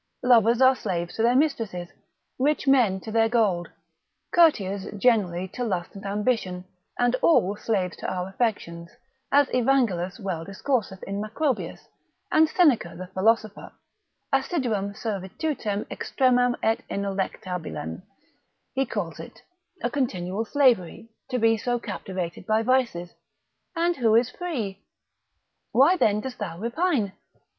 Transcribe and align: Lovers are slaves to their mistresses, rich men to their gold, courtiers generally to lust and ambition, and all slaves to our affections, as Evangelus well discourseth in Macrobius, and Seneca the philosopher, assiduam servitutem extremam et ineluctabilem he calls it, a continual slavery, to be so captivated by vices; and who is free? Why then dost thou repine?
Lovers 0.23 0.63
are 0.63 0.75
slaves 0.75 1.13
to 1.13 1.21
their 1.21 1.35
mistresses, 1.35 1.89
rich 2.39 2.67
men 2.67 2.99
to 3.01 3.11
their 3.11 3.29
gold, 3.29 3.69
courtiers 4.33 4.87
generally 4.97 5.47
to 5.49 5.63
lust 5.63 5.93
and 5.93 6.03
ambition, 6.07 6.65
and 6.97 7.15
all 7.21 7.55
slaves 7.55 7.97
to 7.97 8.11
our 8.11 8.27
affections, 8.29 8.89
as 9.31 9.47
Evangelus 9.49 10.19
well 10.19 10.43
discourseth 10.43 11.03
in 11.03 11.21
Macrobius, 11.21 11.87
and 12.31 12.49
Seneca 12.49 12.95
the 12.97 13.09
philosopher, 13.13 13.73
assiduam 14.33 14.95
servitutem 14.97 15.85
extremam 15.89 16.55
et 16.63 16.79
ineluctabilem 16.89 18.01
he 18.73 18.87
calls 18.87 19.19
it, 19.19 19.43
a 19.83 19.91
continual 19.91 20.45
slavery, 20.45 21.11
to 21.29 21.37
be 21.37 21.57
so 21.57 21.77
captivated 21.77 22.47
by 22.47 22.63
vices; 22.63 23.11
and 23.75 23.97
who 23.97 24.15
is 24.15 24.31
free? 24.31 24.79
Why 25.73 25.95
then 25.95 26.21
dost 26.21 26.39
thou 26.39 26.57
repine? 26.57 27.11